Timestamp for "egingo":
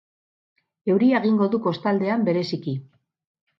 1.25-1.51